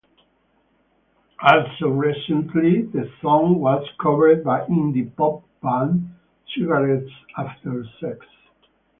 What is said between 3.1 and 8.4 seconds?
song was covered by indie-pop band Cigarettes After Sex.